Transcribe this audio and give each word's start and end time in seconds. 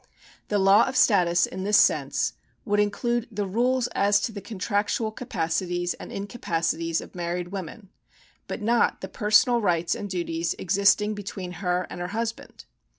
^ 0.01 0.03
The 0.47 0.57
"law 0.57 0.87
of 0.87 0.95
status 0.95 1.45
in 1.45 1.63
this 1.63 1.77
sense 1.77 2.33
would 2.65 2.79
include 2.79 3.27
the 3.31 3.45
rules 3.45 3.85
as 3.89 4.19
to 4.21 4.31
the 4.31 4.41
contractual 4.41 5.11
capacities 5.11 5.93
and 5.93 6.11
incapacities 6.11 7.01
of 7.01 7.13
married 7.13 7.49
women, 7.49 7.89
but 8.47 8.63
not 8.63 9.01
the 9.01 9.07
personal 9.07 9.61
rights 9.61 9.93
and 9.93 10.09
duties 10.09 10.55
existing 10.57 11.13
between 11.13 11.51
her 11.61 11.85
and 11.91 12.01
her 12.01 12.07
husband. 12.17 12.65